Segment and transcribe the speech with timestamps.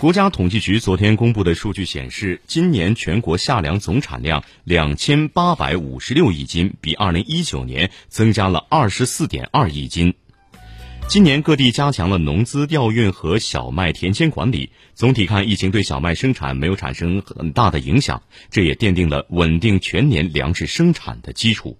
[0.00, 10.14] 国家统计局昨天公布的数据显示今年全国夏粮总产量两千八百五十六亿斤比二零一九年增加了二十四点二亿斤。
[11.08, 21.78] 今年各地加强了农资调运和小麦田间管理总体看疫情对小麦生产没有产生很大的影响这也奠定了稳定全年粮食生产的基础。